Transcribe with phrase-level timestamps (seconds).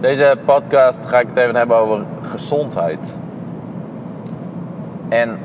[0.00, 3.18] Deze podcast ga ik het even hebben over gezondheid.
[5.08, 5.38] En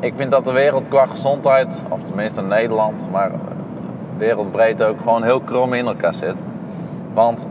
[0.00, 3.30] ik vind dat de wereld qua gezondheid, of tenminste Nederland, maar
[4.16, 6.34] wereldbreed ook gewoon heel krom in elkaar zit.
[7.14, 7.48] Want,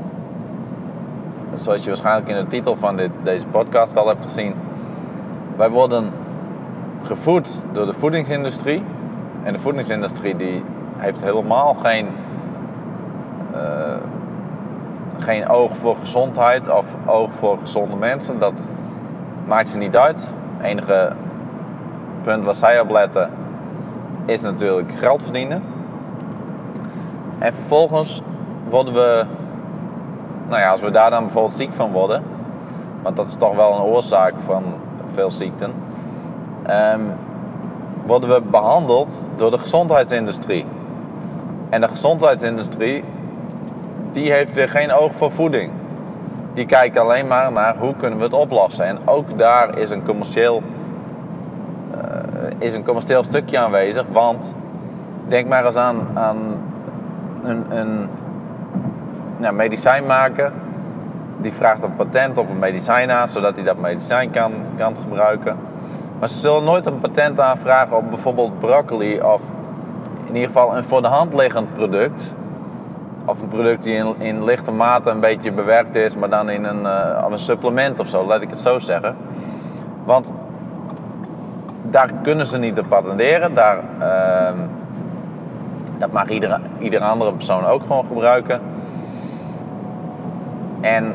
[1.55, 4.53] zoals je waarschijnlijk in de titel van dit, deze podcast al hebt gezien,
[5.57, 6.11] wij worden
[7.03, 8.83] gevoed door de voedingsindustrie.
[9.43, 10.63] En de voedingsindustrie die
[10.97, 12.07] heeft helemaal geen,
[13.55, 13.95] uh,
[15.19, 18.39] geen oog voor gezondheid of oog voor gezonde mensen.
[18.39, 18.67] Dat
[19.45, 20.31] maakt ze niet uit.
[20.57, 21.13] Het enige
[22.23, 23.29] punt waar zij op letten
[24.25, 25.63] is natuurlijk geld verdienen.
[27.39, 28.21] En vervolgens
[28.69, 29.25] worden we,
[30.47, 32.23] nou ja, als we daar dan bijvoorbeeld ziek van worden,
[33.01, 34.63] want dat is toch wel een oorzaak van
[35.13, 35.73] veel ziekten,
[36.69, 37.13] um,
[38.05, 40.65] worden we behandeld door de gezondheidsindustrie.
[41.69, 43.03] En de gezondheidsindustrie,
[44.19, 45.71] die heeft weer geen oog voor voeding.
[46.53, 48.85] Die kijkt alleen maar naar hoe kunnen we het oplossen.
[48.85, 50.63] En ook daar is een commercieel,
[51.95, 52.01] uh,
[52.57, 54.05] is een commercieel stukje aanwezig.
[54.11, 54.55] Want
[55.27, 56.37] denk maar eens aan, aan
[57.43, 58.09] een, een
[59.37, 60.53] nou, medicijn maken.
[61.37, 65.57] Die vraagt een patent op een medicijn aan, zodat hij dat medicijn kan, kan gebruiken.
[66.19, 69.41] Maar ze zullen nooit een patent aanvragen op bijvoorbeeld broccoli of
[70.27, 72.35] in ieder geval een voor de hand liggend product.
[73.29, 76.81] Of een product die in, lichte mate een beetje bewerkt is, maar dan in een,
[76.81, 79.15] uh, een supplement of zo, laat ik het zo zeggen.
[80.03, 80.33] Want
[81.83, 83.53] daar kunnen ze niet op patenteren.
[83.53, 84.59] Daar, uh,
[85.97, 88.61] dat mag iedere, iedere andere persoon ook gewoon gebruiken.
[90.81, 91.13] En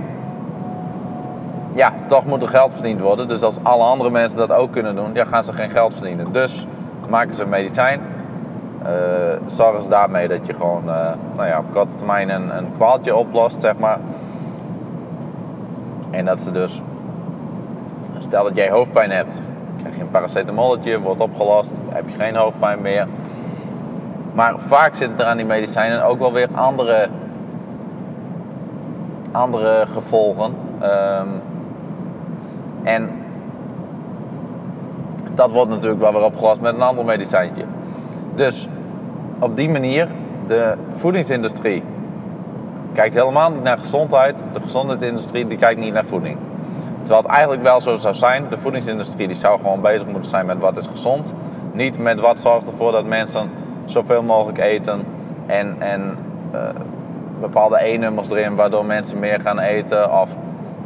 [1.75, 3.29] ja, toch moet er geld verdiend worden.
[3.29, 6.33] Dus als alle andere mensen dat ook kunnen doen, ja, gaan ze geen geld verdienen.
[6.33, 6.67] Dus
[7.09, 8.01] maken ze een medicijn.
[8.85, 8.91] Uh,
[9.47, 13.17] zorgen ze daarmee dat je gewoon uh, nou ja, op korte termijn een, een kwaaltje
[13.17, 13.99] oplost, zeg maar.
[16.11, 16.83] En dat ze dus,
[18.19, 19.41] stel dat jij hoofdpijn hebt,
[19.79, 23.07] krijg je een paracetamolletje, wordt opgelost, heb je geen hoofdpijn meer.
[24.33, 27.09] Maar vaak zitten er aan die medicijnen ook wel weer andere,
[29.33, 30.55] andere gevolgen.
[30.83, 31.43] Um,
[32.83, 33.11] en
[35.35, 37.65] dat wordt natuurlijk wel weer opgelost met een ander medicijntje.
[38.35, 38.69] Dus
[39.45, 40.09] op die manier,
[40.47, 41.83] de voedingsindustrie
[42.93, 44.43] kijkt helemaal niet naar gezondheid.
[44.53, 46.37] De gezondheidsindustrie die kijkt niet naar voeding.
[47.03, 48.45] Terwijl het eigenlijk wel zo zou zijn.
[48.51, 51.35] De voedingsindustrie die zou gewoon bezig moeten zijn met wat is gezond.
[51.73, 53.51] Niet met wat zorgt ervoor dat mensen
[53.85, 55.03] zoveel mogelijk eten.
[55.47, 56.17] En, en
[56.55, 56.61] uh,
[57.41, 60.21] bepaalde E-nummers erin waardoor mensen meer gaan eten.
[60.21, 60.29] Of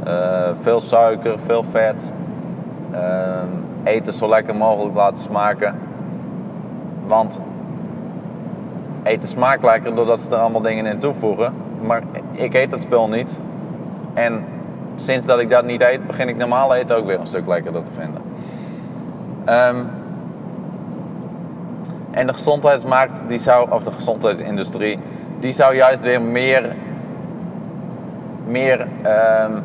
[0.07, 2.13] uh, veel suiker, veel vet.
[2.93, 2.99] Uh,
[3.85, 5.75] eten zo lekker mogelijk laten smaken.
[7.07, 7.41] Want
[9.09, 11.53] eten smaakt lekker doordat ze er allemaal dingen in toevoegen.
[11.81, 12.03] Maar
[12.33, 13.41] ik eet dat spul niet.
[14.15, 14.45] En
[14.95, 17.83] sinds dat ik dat niet eet, begin ik normaal eten ook weer een stuk lekkerder
[17.83, 18.23] te vinden.
[19.49, 19.91] Um,
[22.11, 24.99] en de gezondheidsmarkt, die zou, of de gezondheidsindustrie,
[25.41, 26.75] die zou juist weer meer,
[28.47, 29.63] meer um,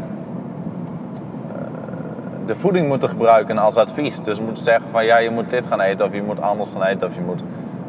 [2.46, 4.22] de voeding moeten gebruiken als advies.
[4.22, 6.84] Dus moeten zeggen van ja, je moet dit gaan eten of je moet anders gaan
[6.84, 7.42] eten of je moet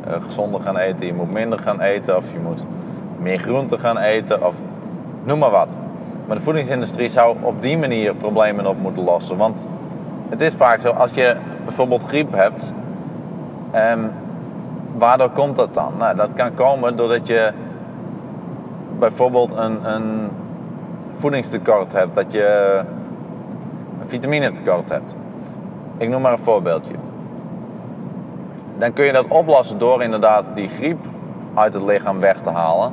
[0.09, 2.65] uh, gezonder gaan eten, je moet minder gaan eten of je moet
[3.19, 4.55] meer groenten gaan eten of
[5.23, 5.69] noem maar wat.
[6.27, 9.37] Maar de voedingsindustrie zou op die manier problemen op moeten lossen.
[9.37, 9.67] Want
[10.29, 12.73] het is vaak zo, als je bijvoorbeeld griep hebt,
[13.75, 14.11] um,
[14.97, 15.93] waardoor komt dat dan?
[15.99, 17.53] Nou, dat kan komen doordat je
[18.99, 20.31] bijvoorbeeld een, een
[21.19, 22.15] voedingstekort hebt.
[22.15, 22.81] Dat je
[24.07, 25.17] vitamine tekort hebt.
[25.97, 27.04] Ik noem maar een voorbeeldje.
[28.79, 31.07] Dan kun je dat oplossen door inderdaad die griep
[31.55, 32.93] uit het lichaam weg te halen.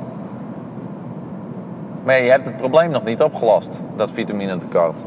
[2.04, 4.98] Maar je hebt het probleem nog niet opgelost, dat vitamine tekort.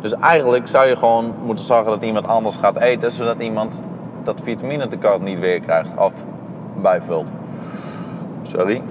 [0.00, 3.84] Dus eigenlijk zou je gewoon moeten zorgen dat iemand anders gaat eten, zodat iemand
[4.22, 6.12] dat vitamine tekort niet weer krijgt of
[6.74, 7.30] bijvult.
[8.42, 8.82] Sorry.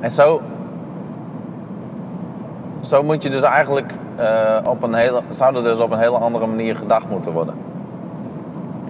[0.00, 0.40] En zo
[2.86, 3.92] zo moet je dus eigenlijk
[4.64, 7.54] op een hele, zou er dus op een hele andere manier gedacht moeten worden.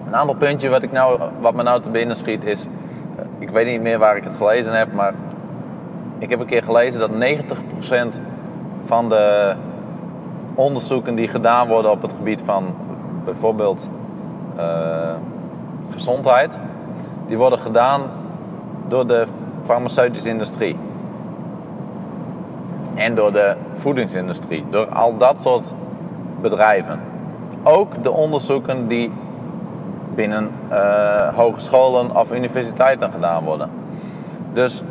[0.07, 2.71] Een ander puntje wat, ik nou, wat me nou te binnen schiet is, uh,
[3.39, 5.15] ik weet niet meer waar ik het gelezen heb, maar
[6.19, 7.11] ik heb een keer gelezen dat
[8.17, 8.21] 90%
[8.85, 9.55] van de
[10.55, 12.75] onderzoeken die gedaan worden op het gebied van
[13.25, 13.91] bijvoorbeeld
[14.57, 14.63] uh,
[15.91, 16.59] gezondheid,
[17.27, 18.03] die worden gedaan
[18.89, 19.27] door de
[19.65, 20.77] farmaceutische industrie
[22.97, 25.73] en door de voedingsindustrie, door al dat soort
[26.41, 27.01] bedrijven.
[27.63, 29.13] Ook de onderzoeken die
[30.15, 33.71] binnen uh, hogescholen of universiteiten gedaan worden.
[34.53, 34.83] Dus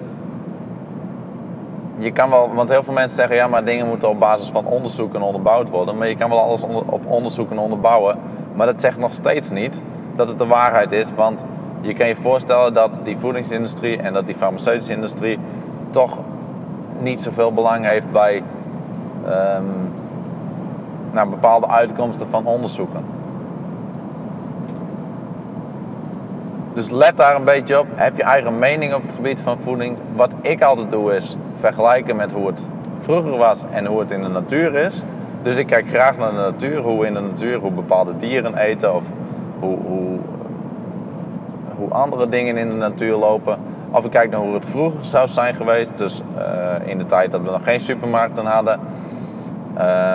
[1.97, 4.65] je kan wel, want heel veel mensen zeggen ja, maar dingen moeten op basis van
[4.65, 5.97] onderzoeken onderbouwd worden.
[5.97, 8.17] Maar je kan wel alles onder, op onderzoeken onderbouwen.
[8.53, 9.83] Maar dat zegt nog steeds niet
[10.15, 11.13] dat het de waarheid is.
[11.15, 11.45] Want
[11.81, 15.39] je kan je voorstellen dat die voedingsindustrie en dat die farmaceutische industrie
[15.89, 16.17] toch
[17.05, 18.43] niet zoveel belang heeft bij
[21.13, 23.03] um, bepaalde uitkomsten van onderzoeken.
[26.73, 27.87] Dus let daar een beetje op.
[27.95, 29.97] Heb je eigen mening op het gebied van voeding.
[30.15, 32.67] Wat ik altijd doe is vergelijken met hoe het
[32.99, 35.03] vroeger was en hoe het in de natuur is.
[35.43, 38.95] Dus ik kijk graag naar de natuur, hoe in de natuur, hoe bepaalde dieren eten
[38.95, 39.03] of
[39.59, 40.19] hoe, hoe,
[41.77, 43.57] hoe andere dingen in de natuur lopen.
[43.95, 47.31] Of ik kijk naar hoe het vroeger zou zijn geweest, dus uh, in de tijd
[47.31, 48.79] dat we nog geen supermarkten hadden.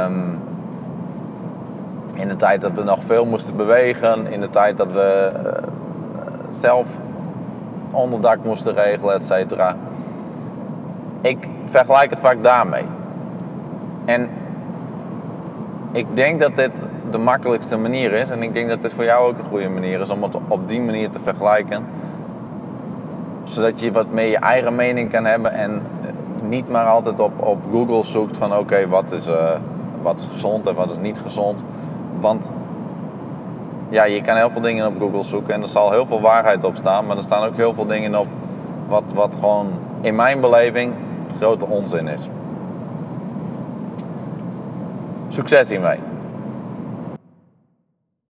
[0.05, 0.41] Um,
[2.15, 5.51] in de tijd dat we nog veel moesten bewegen, in de tijd dat we uh,
[6.51, 6.87] zelf
[7.91, 9.77] onderdak moesten regelen, et cetera.
[11.21, 12.85] Ik vergelijk het vaak daarmee.
[14.05, 14.29] En
[15.93, 18.31] ik denk dat dit de makkelijkste manier is.
[18.31, 20.69] En ik denk dat dit voor jou ook een goede manier is om het op
[20.69, 21.85] die manier te vergelijken.
[23.51, 25.83] Zodat je wat meer je eigen mening kan hebben en
[26.43, 29.51] niet maar altijd op, op Google zoekt van oké, wat, is, uh,
[30.03, 31.65] wat is gezond en wat is niet gezond.
[32.21, 32.51] Want
[33.89, 36.65] ja, je kan heel veel dingen op Google zoeken en er zal heel veel waarheid
[36.65, 37.07] op staan.
[37.07, 38.27] Maar er staan ook heel veel dingen op
[38.89, 39.69] wat, wat gewoon
[40.01, 40.93] in mijn beleving
[41.37, 42.29] grote onzin is.
[45.29, 46.10] Succes hiermee!